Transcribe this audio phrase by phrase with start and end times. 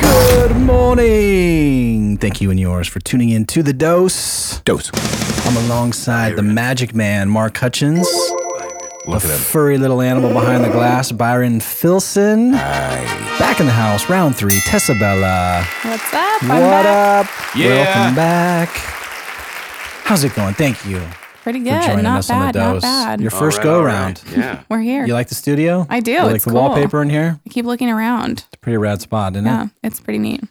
[0.00, 2.16] Good morning.
[2.18, 4.60] Thank you and yours for tuning in to the dose.
[4.60, 4.90] Dose.
[5.46, 8.08] I'm alongside the magic man, Mark Hutchins,
[9.06, 9.38] Look the at him.
[9.38, 12.52] furry little animal behind the glass, Byron Filson.
[12.52, 13.04] Hi.
[13.38, 15.64] Back in the house, round three, Tessa Bella.
[15.82, 16.42] What's up?
[16.44, 17.26] I'm what back.
[17.26, 17.56] up?
[17.56, 17.68] Yeah.
[17.96, 18.68] Welcome back.
[20.04, 20.54] How's it going?
[20.54, 21.00] Thank you
[21.42, 21.82] Pretty for good.
[21.82, 22.36] joining Not us bad.
[22.38, 22.82] on the Not dose.
[22.82, 23.20] bad.
[23.20, 24.22] Your first right, go all round.
[24.28, 24.36] right.
[24.36, 24.62] Yeah.
[24.70, 25.04] We're here.
[25.06, 25.86] You like the studio?
[25.90, 26.12] I do.
[26.12, 26.60] You like It's the cool.
[26.60, 27.40] wallpaper in here?
[27.44, 28.38] I keep looking around.
[28.46, 29.70] It's a pretty rad spot, isn't Yeah, it?
[29.82, 30.42] Yeah, it's pretty neat.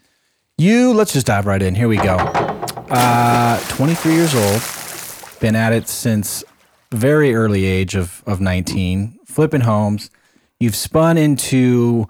[0.58, 1.76] You, let's just dive right in.
[1.76, 2.18] Here we go.
[2.90, 6.44] Uh, 23 years old, been at it since
[6.92, 10.10] very early age of, of 19, flipping homes.
[10.60, 12.08] You've spun into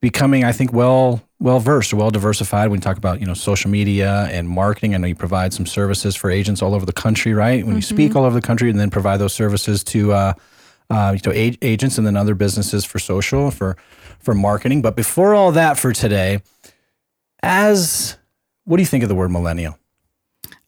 [0.00, 3.70] becoming, I think, well well versed well diversified when you talk about you know social
[3.70, 4.94] media and marketing.
[4.94, 7.66] I know you provide some services for agents all over the country, right?
[7.66, 10.32] When you speak all over the country, and then provide those services to uh,
[10.88, 13.76] uh, you know a- agents and then other businesses for social for
[14.20, 14.82] for marketing.
[14.82, 16.42] But before all that, for today,
[17.42, 18.16] as
[18.64, 19.78] what do you think of the word millennial?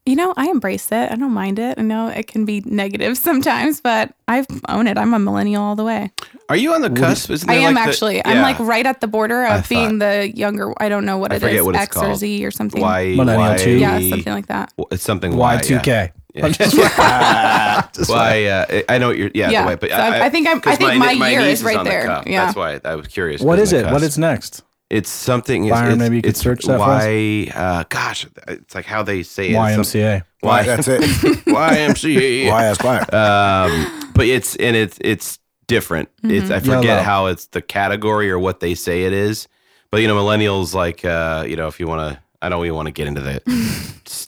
[0.07, 1.11] You know, I embrace it.
[1.11, 1.79] I don't mind it.
[1.79, 4.99] I know it can be negative sometimes, but I own it.
[4.99, 6.11] I'm a millennial all the way.
[6.51, 7.31] Are you on the cusp?
[7.31, 8.25] Isn't I am like the- actually.
[8.27, 10.75] I'm like right at the border I of being the younger.
[10.83, 12.15] I don't know what I it forget is, what it's X or.
[12.17, 12.83] Z or something.
[12.83, 13.79] Y, Millennial Y, two?
[13.79, 14.75] Yeah, something like that.
[14.91, 15.57] It's something Y.
[15.57, 16.13] Y2K.
[16.35, 16.45] Yeah.
[16.47, 16.75] I'm just-
[17.95, 18.45] Just Why?
[18.45, 19.31] Uh, I know what you're.
[19.35, 19.51] Yeah.
[19.51, 19.63] Yeah.
[19.63, 21.79] The way, but So I- I think I'm- I 'cause think my year is right
[21.79, 22.05] on there.
[22.07, 22.29] cusp.
[22.29, 22.45] Yeah.
[22.45, 23.41] That's why I was curious.
[23.41, 23.83] What is is of it?
[23.85, 24.05] the What cusp.
[24.09, 24.63] is next?
[24.95, 25.65] It's something.
[25.65, 27.03] It's, Byron, it's, maybe you could it's search that for us.
[27.03, 27.51] Y.
[27.53, 29.55] Uh, gosh, it's like how they say it.
[29.55, 30.23] YMCA.
[30.39, 30.63] Why?
[30.63, 31.01] That's it.
[31.47, 32.49] YMCA.
[32.51, 32.99] Why ask why?
[32.99, 36.11] um, but it's and it's it's different.
[36.23, 37.03] It's I forget Yellow.
[37.03, 39.49] how it's the category or what they say it is.
[39.91, 42.77] But you know, millennials like uh, you know, if you want to, I don't even
[42.77, 43.41] want to get into the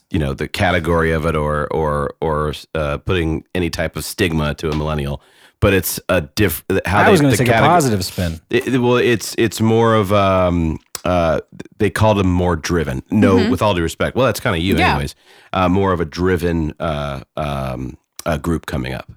[0.09, 4.53] you know the category of it or or or uh, putting any type of stigma
[4.55, 5.21] to a millennial.
[5.59, 6.63] But it's a diff.
[6.85, 8.39] How I they, was going to the take a positive spin.
[8.49, 11.39] it, it- well, it's it's more of um uh
[11.79, 13.01] they called them more driven.
[13.11, 14.15] No, with all due respect.
[14.15, 14.79] Well, that's kind of you, Mm-hmm.
[14.81, 14.89] Yeah.
[14.91, 15.15] anyways.
[15.53, 19.11] Uh, more of a driven uh um uh, group coming up.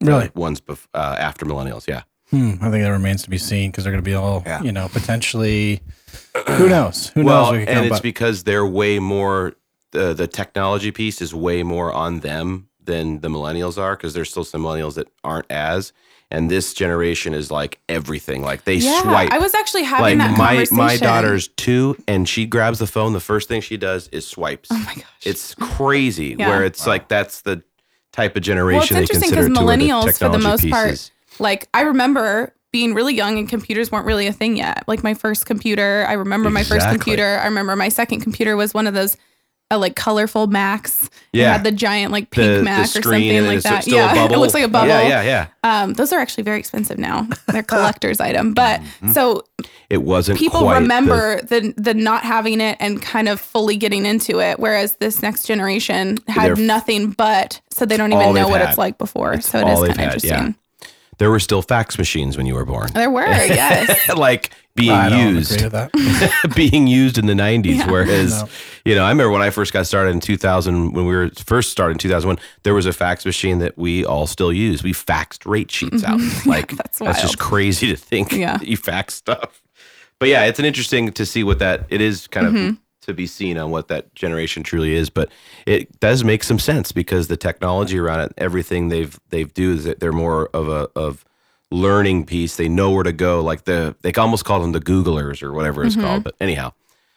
[0.00, 0.26] Really?
[0.26, 1.86] Uh, ones bef- uh, after millennials.
[1.88, 2.02] Yeah.
[2.30, 4.62] Hmm, I think that remains to be seen because they're going to be all, Yeah.
[4.62, 5.80] you know, potentially.
[6.56, 7.08] Who knows?
[7.08, 7.60] Who well, knows?
[7.60, 9.54] what and it's but- because they're way more.
[9.92, 14.30] The the technology piece is way more on them than the millennials are because there's
[14.30, 15.92] still some millennials that aren't as.
[16.30, 18.42] And this generation is like everything.
[18.42, 19.30] Like they Yeah, swipe.
[19.32, 20.76] I was actually having like that my conversation.
[20.76, 24.68] my daughter's two and she grabs the phone the first thing she does is swipes
[24.72, 25.04] Oh my gosh.
[25.24, 26.48] it's crazy Yeah.
[26.48, 27.62] where it's like that's the
[28.12, 30.38] type of generation well, it's they interesting consider because to where the millennials, for the
[30.38, 34.58] most piece part, like I remember being really young and computers weren't really a thing
[34.58, 34.84] yet.
[34.86, 37.38] Like my first computer, I remember my first computer.
[37.40, 39.16] I remember my second computer was one of those
[39.70, 41.06] uh, like colorful Macs.
[41.06, 41.10] It
[41.40, 41.52] Yeah.
[41.54, 43.86] had the giant like pink the Mac or something like that.
[43.86, 44.88] yeah, it looks like a bubble.
[44.88, 45.46] Yeah, yeah, yeah.
[45.64, 47.26] Um, those are actually very expensive now.
[47.48, 48.52] They're collector's item.
[48.52, 48.82] But
[49.14, 49.44] so
[49.88, 53.76] It wasn't people quite the- remember the, the not having it and kind of fully
[53.78, 58.48] getting into it, whereas this next generation had nothing but so they don't even know
[58.48, 58.68] what had.
[58.68, 59.32] it's like before.
[59.32, 60.30] It's so it is kind of interesting.
[60.30, 60.52] yeah.
[61.18, 62.90] There were still fax machines when you were born.
[62.92, 64.08] There were, yes.
[64.16, 66.52] like being I don't used, agree that.
[66.54, 67.76] being used in the 90s.
[67.78, 67.90] Yeah.
[67.90, 68.48] Whereas, No.
[68.84, 71.70] you know, I remember when I first got started in 2000, when we were first
[71.72, 74.82] started in 2001, there was a fax machine that we all still use.
[74.82, 76.20] We faxed rate sheets out.
[76.46, 78.58] Like, that's that's just crazy to think Yeah.
[78.58, 79.62] that you fax stuff.
[80.18, 82.68] But yeah, it's an interesting to see what that, it is kind Mm-hmm.
[82.68, 82.76] of
[83.06, 85.10] to be seen on what that generation truly is.
[85.10, 85.30] But
[85.66, 89.84] it does make some sense because the technology around it, everything they've, they've do is
[89.84, 91.24] that they're more of a, of,
[91.72, 92.54] learning piece.
[92.54, 93.40] They know where to go.
[93.42, 96.04] Like the they almost call them the Googlers or whatever it's Mm-hmm.
[96.06, 96.22] called.
[96.22, 96.72] But anyhow,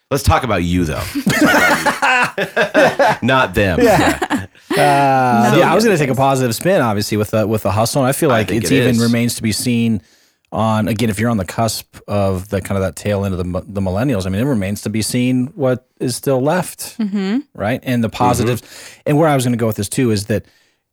[0.09, 1.03] let's talk about you though.
[1.37, 3.27] About you.
[3.27, 3.79] Not them.
[3.79, 4.47] Yeah.
[4.71, 7.71] Uh, yeah, I was going to take a positive spin, obviously, with the with the
[7.71, 8.01] hustle.
[8.01, 9.01] And I feel like it's it even is.
[9.01, 10.01] remains to be seen.
[10.51, 13.37] On again, if you're on the cusp of the kind of that tail end of
[13.37, 17.39] the the millennials, I mean, it remains to be seen what is still left, Mm-hmm.
[17.53, 17.79] right?
[17.83, 18.63] And the positives,
[19.05, 20.45] and where I was going to go with this too is that,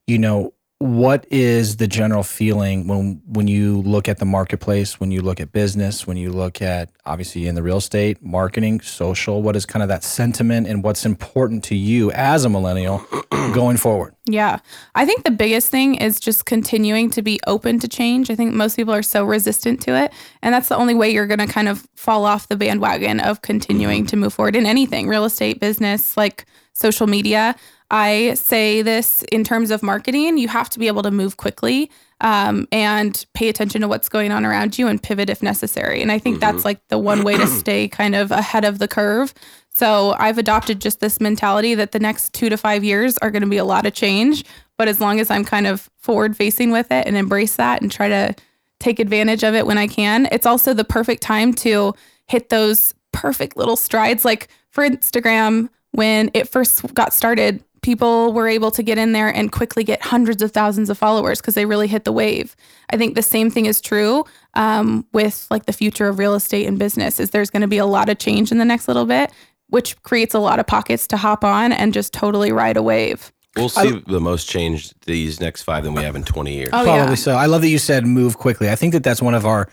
[0.07, 5.11] you know, what is the general feeling when when you look at the marketplace, when
[5.11, 9.43] you look at business, when you look at obviously in the real estate, marketing, social,
[9.43, 13.03] what is kind of that sentiment and what's important to you as a millennial
[13.55, 14.15] going forward?
[14.27, 14.59] Yeah.
[14.95, 18.31] I think the biggest thing is just continuing to be open to change.
[18.31, 20.13] I think most people are so resistant to it.
[20.43, 23.41] And that's the only way you're going to kind of fall off the bandwagon of
[23.41, 24.09] continuing mm-hmm.
[24.09, 26.45] to move forward in anything real estate, business, like
[26.75, 27.57] social media.
[27.91, 31.91] I say this in terms of marketing, you have to be able to move quickly
[32.21, 36.03] um, and pay attention to what's going on around you and pivot if necessary.
[36.03, 38.89] And I think that's like the one way to stay kind of ahead of the
[38.89, 39.35] curve.
[39.75, 43.43] So I've adopted just this mentality that the next two to five years are going
[43.43, 44.45] to be a lot of change.
[44.79, 47.93] But as long as I'm kind of forward facing with it and embrace that and
[47.93, 48.35] try to
[48.81, 51.95] take advantage of it when I can, it's also the perfect time to
[52.27, 54.25] hit those perfect little strides.
[54.25, 59.29] Like for Instagram, when it first got started, people were able to get in there
[59.29, 62.57] and quickly get hundreds of thousands of followers because they really hit the wave.
[62.91, 64.25] I think the same thing is true
[64.55, 67.21] um, with like the future of real estate and business.
[67.21, 69.31] Is there's going to be a lot of change in the next little bit,
[69.69, 73.33] which creates a lot of pockets to hop on and just totally ride a wave.
[73.55, 76.71] We'll see the most change these next five than we have in 20 years.
[76.73, 77.15] Oh, Probably yeah.
[77.15, 77.37] so.
[77.37, 78.69] I love that you said move quickly.
[78.69, 79.69] I think that that's one of our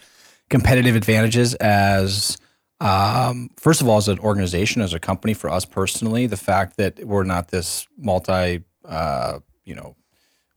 [0.51, 2.37] competitive advantages as
[2.83, 6.77] um, first of all as an organization, as a company, for us personally, the fact
[6.77, 9.95] that we're not this multi, uh, you know,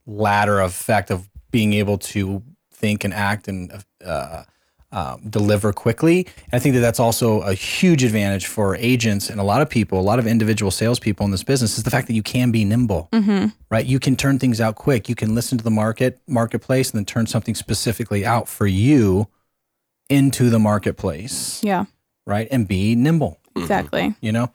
[0.05, 2.43] ladder effect of being able to
[2.73, 4.43] think and act and uh,
[4.91, 6.27] um, deliver quickly.
[6.51, 9.69] And I think that that's also a huge advantage for agents and a lot of
[9.69, 12.51] people, a lot of individual salespeople in this business is the fact that you can
[12.51, 13.09] be nimble,
[13.69, 13.85] right?
[13.85, 15.09] You can turn things out quick.
[15.09, 19.27] You can listen to the market marketplace and then turn something specifically out for you
[20.09, 21.85] into the marketplace, Yeah,
[22.27, 22.47] right?
[22.51, 24.15] And be nimble exactly.
[24.21, 24.51] you know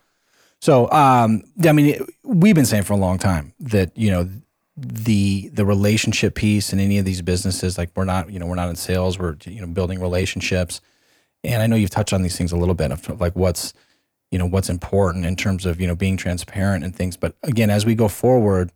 [0.61, 4.29] so um i mean we've been saying for a long time that you know
[4.77, 8.55] the the relationship piece in any of these businesses like we're not you know we're
[8.55, 10.81] not in sales we're you know building relationships
[11.45, 13.75] and i know you've touched on these things a little bit of like what's
[14.31, 17.71] you know what's important in terms of you know being transparent and things but again
[17.71, 18.73] as we go forward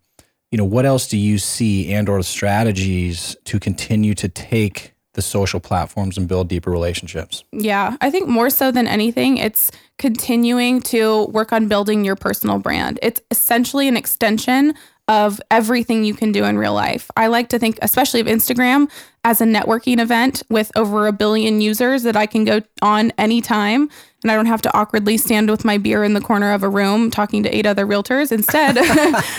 [0.51, 5.23] you know what else do you see and or strategies to continue to take the
[5.23, 10.81] social platforms and build deeper relationships Yeah, I think more so than anything, it's continuing
[10.83, 12.99] to work on building your personal brand.
[13.03, 14.75] It's essentially an extension
[15.09, 17.11] of everything you can do in real life.
[17.17, 18.91] I like to think, especially of Instagram,
[19.25, 23.89] as a networking event with over a billion users that I can go on anytime
[24.23, 26.69] and I don't have to awkwardly stand with my beer in the corner of a
[26.69, 28.33] room talking to eight other realtors.
[28.33, 28.77] Instead,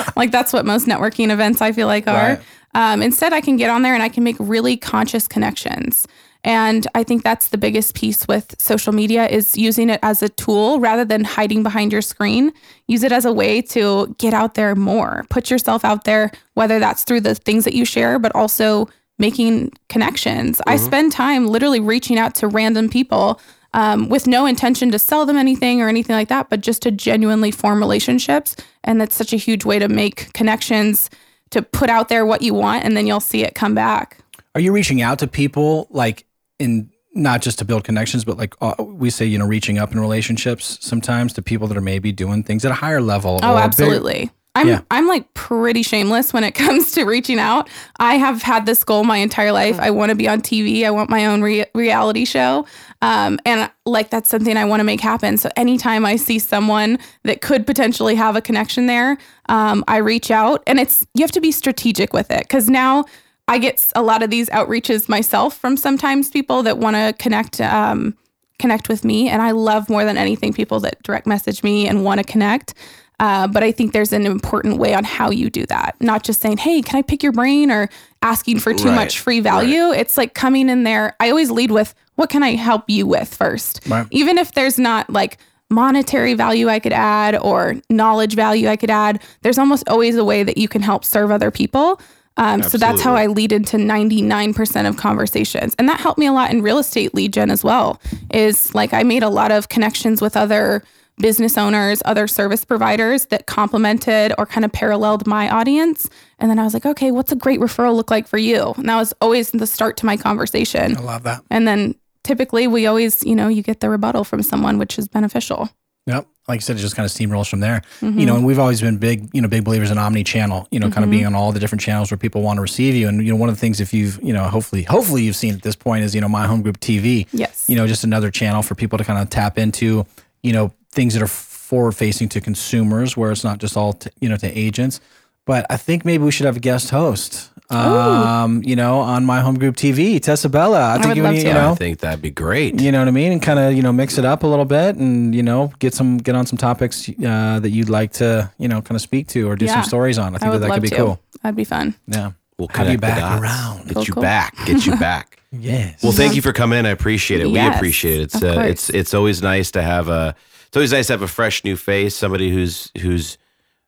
[0.16, 2.36] like that's what most networking events I feel like are.
[2.36, 2.42] Right.
[2.78, 6.08] Um, instead, I can get on there and I can make really conscious connections.
[6.44, 10.30] And I think that's the biggest piece with social media is using it as a
[10.30, 12.54] tool rather than hiding behind your screen.
[12.86, 15.26] Use it as a way to get out there more.
[15.32, 18.88] Put yourself out there, whether that's through the things that you share, but also
[19.18, 20.62] making connections.
[20.68, 23.42] I spend time literally reaching out to random people
[23.74, 26.92] um, with no intention to sell them anything or anything like that, but just to
[26.92, 28.56] genuinely form relationships.
[28.84, 31.10] And that's such a huge way to make connections,
[31.52, 34.20] to put out there what you want, and then you'll see it come back.
[34.56, 36.26] Are you reaching out to people like
[36.60, 39.92] in not just to build connections, but like uh, we say, you know, reaching up
[39.92, 43.40] in relationships sometimes to people that are maybe doing things at a higher level?
[43.42, 44.32] Oh, or a big- absolutely.
[44.58, 44.82] I'm Yeah.
[44.90, 47.70] I'm like pretty shameless when it comes to reaching out.
[48.00, 49.80] I have had this goal my entire life.
[49.80, 50.84] I want to be on TV.
[50.84, 52.66] I want my own re- reality show.
[53.02, 55.38] Um, and like that's something I want to make happen.
[55.38, 59.18] So anytime I see someone that could potentially have a connection there,
[59.48, 60.64] um, I reach out.
[60.66, 63.06] And it's you have to be strategic with it because now
[63.48, 67.62] I get a lot of these outreaches myself from sometimes people that want to connect.
[67.62, 68.18] Um,
[68.60, 69.30] connect with me.
[69.30, 72.74] And I love more than anything people that direct message me and want to connect.
[73.20, 75.96] Uh, but I think there's an important way on how you do that.
[76.00, 77.90] Not just saying, hey, can I pick your brain or
[78.22, 79.92] asking for too Right, much free value.
[79.92, 81.16] It's like coming in there.
[81.20, 83.82] I always lead with, what can I help you with first?
[83.88, 84.06] Right.
[84.12, 85.38] Even if there's not like
[85.70, 90.24] monetary value I could add or knowledge value I could add, there's almost always a
[90.24, 92.00] way that you can help serve other people.
[92.38, 95.76] Um, so that's how I lead into 99% of conversations.
[95.80, 98.00] And that helped me a lot in real estate lead gen as well.
[98.32, 100.84] Is like I made a lot of connections with other
[101.18, 106.10] business owners, other service providers that complemented or kind of paralleled my audience.
[106.40, 108.74] And then I was like, okay, what's a great referral look like for you?
[108.78, 110.96] And that was always the start to my conversation.
[110.96, 111.44] I love that.
[111.50, 115.08] And then typically we always, you know, you get the rebuttal from someone, which is
[115.08, 115.70] beneficial.
[116.06, 116.28] Yep.
[116.48, 117.82] Like I said, it just kind of steamrolls from there.
[118.00, 118.20] Mm-hmm.
[118.20, 120.90] You know, and we've always been big, you know, big believers in omni-channel, you know,
[120.90, 121.36] kind of being Mm-hmm.
[121.36, 123.10] on all the different channels where people want to receive you.
[123.10, 125.54] And, you know, one of the things if you've, you know, hopefully, hopefully you've seen
[125.54, 127.28] at this point is, you know, My Home Group TV.
[127.34, 127.66] Yes.
[127.68, 130.06] You know, just another channel for people to kind of tap into,
[130.44, 134.12] you know, things that are forward facing to consumers where it's not just all, to,
[134.20, 135.00] you know, to agents.
[135.46, 139.40] But I think maybe we should have a guest host, um, you know, on My
[139.40, 140.94] Home Group TV, Tessa Bella.
[140.94, 141.54] I think would you, love you to.
[141.54, 142.82] know, I think that'd be great.
[142.82, 144.66] you know what I mean, and kind of you know mix it up a little
[144.66, 148.52] bit, and you know get some get on some topics uh, that you'd like to
[148.58, 150.34] you know kind of speak to or do some stories on.
[150.34, 150.96] I I think that that could be to.
[150.96, 151.20] cool.
[151.44, 151.96] That'd be fun.
[152.08, 153.42] Yeah, We'll Have you connect the back dots.
[153.42, 153.86] around.
[153.88, 154.24] Get Cool, you cool.
[154.24, 154.56] back.
[154.66, 155.40] Get you back.
[155.52, 156.04] yes.
[156.04, 156.86] Well, thank you for coming in.
[156.86, 157.48] I appreciate it.
[157.48, 158.24] We appreciate it.
[158.34, 160.36] It's uh, it's it's always nice to have a
[160.68, 163.38] it's always nice to have a fresh new face, somebody who's who's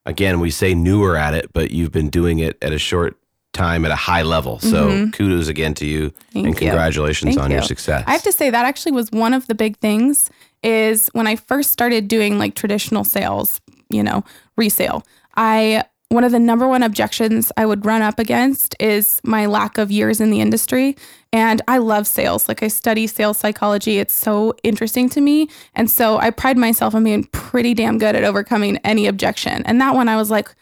[0.06, 3.18] again, we say newer at it, but you've been doing it at a short
[3.54, 4.60] time at a high level.
[4.60, 6.34] So kudos again to you Mm-hmm.
[6.34, 8.04] Thank and congratulations Thank on your success.
[8.08, 10.30] I have to say that actually was one of the big things
[10.64, 13.60] is when I first started doing like traditional sales,
[13.90, 14.24] you know,
[14.58, 15.04] resale.
[15.36, 19.78] I one of the number one objections I would run up against is my lack
[19.78, 20.98] of years in the industry.
[21.32, 22.48] And I love sales.
[22.48, 24.00] Like I study sales psychology.
[24.00, 25.50] It's so interesting to me.
[25.76, 29.62] And so I pride myself on being pretty damn good at overcoming any objection.
[29.66, 30.54] And that one I was like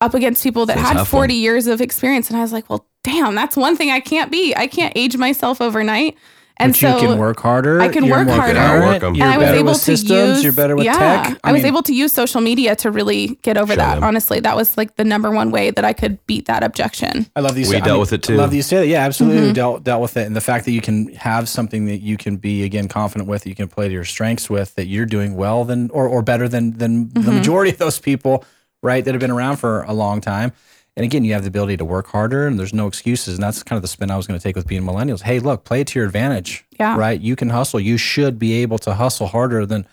[0.00, 2.28] up against people that had tough 40 years of experience.
[2.30, 4.54] And I was like, well, damn, that's one thing I can't be.
[4.54, 6.16] I can't age myself overnight.
[6.58, 7.80] And but so you can work harder.
[7.82, 8.54] I can you're work harder.
[8.54, 9.14] current, Work 'em.
[9.14, 10.10] You're and I was better able with to systems.
[10.36, 11.38] use, you're better with yeah, tech.
[11.44, 13.96] I, was mean, able to use social media to really get over that.
[13.96, 14.04] them.
[14.04, 17.26] Honestly, that was like the number one way that I could beat that objection.
[17.36, 17.68] I love these.
[17.68, 18.34] We I dealt mean, with it too.
[18.34, 18.86] I love that you say that.
[18.86, 19.38] Yeah, absolutely.
[19.40, 19.46] Mm-hmm.
[19.48, 22.16] We dealt dealt with it, and the fact that you can have something that you
[22.16, 25.04] can be again confident with, that you can play to your strengths with, that you're
[25.06, 27.34] doing well than or or better than than the Mm-hmm.
[27.36, 28.44] majority of those people,
[28.82, 30.52] right, that have been around for a long time.
[30.96, 33.34] And again, you have the ability to work harder, and there's no excuses.
[33.34, 35.20] And that's kind of the spin I was going to take with being millennials.
[35.20, 36.64] Hey, look, play it to your advantage.
[36.80, 36.96] Yeah.
[36.96, 37.20] Right.
[37.20, 37.80] You can hustle.
[37.80, 39.86] You should be able to hustle harder than,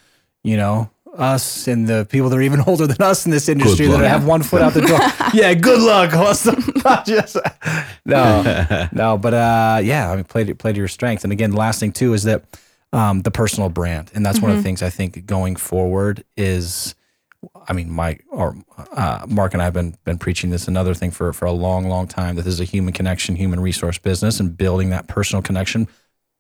[0.43, 3.88] you know, us and the people that are even older than us in this industry
[3.88, 5.00] that have one foot out the door.
[5.33, 5.53] yeah.
[5.53, 6.13] Good luck.
[6.13, 6.43] Let's
[7.05, 7.38] just
[8.05, 11.24] no, no, but uh, yeah, I mean, play to, play to your strength.
[11.24, 12.43] And again, the last thing too is that
[12.91, 16.95] um, the personal brand, and that's one of the things I think going forward is.
[17.67, 18.55] I mean, Mike or
[18.96, 21.88] uh, Mark and I have been been preaching this another thing for for a long,
[21.88, 22.36] long time.
[22.36, 25.88] That this is a human connection, human resource business, and building that personal connection.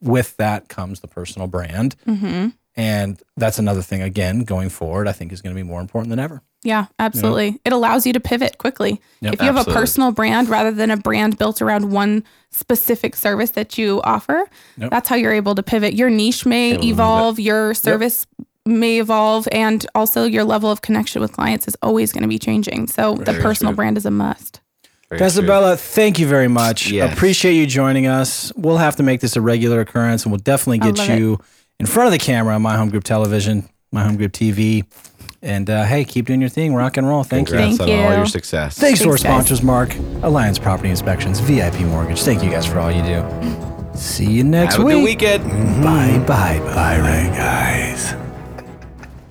[0.01, 2.49] With that comes the personal brand, Mm-hmm.
[2.75, 4.01] and that's another thing.
[4.01, 6.41] Again, going forward, I think is going to be more important than ever.
[6.65, 7.59] Yeah, absolutely.
[7.65, 9.01] It allows you to pivot quickly.
[9.21, 9.33] Yep.
[9.33, 9.73] if you have Absolutely.
[9.73, 14.45] a personal brand rather than a brand built around one specific service that you offer,
[14.77, 14.89] Yep.
[14.91, 15.93] that's how you're able to pivot.
[15.93, 16.93] Your niche may Able to move it.
[16.93, 18.25] evolve, your service
[18.65, 22.39] may evolve, and also your level of connection with clients is always going to be
[22.39, 22.87] changing.
[22.87, 23.77] So the personal true.
[23.77, 24.61] brand is a must.
[25.09, 25.27] Very true.
[25.27, 26.89] Isabella, thank you very much.
[26.89, 27.13] Yes.
[27.13, 28.53] Appreciate you joining us.
[28.55, 31.39] We'll have to make this a regular occurrence, and we'll definitely get love you
[31.79, 34.85] in front of the camera on My Home Group Television, My Home Group TV.
[35.41, 36.73] And uh, hey, keep doing your thing.
[36.73, 37.23] Rock and roll.
[37.25, 37.55] Thank you.
[37.57, 38.77] Congrats Thank on all your success.
[38.77, 39.21] Thanks to our guys.
[39.21, 42.21] sponsors, Mark, Alliance Property Inspections, VIP Mortgage.
[42.21, 43.97] Thank you guys for all you do.
[43.97, 45.19] See you next Have a week.
[45.19, 45.83] good weekend.
[45.83, 46.99] Bye, bye, bye.
[47.01, 48.22] Bye, guys.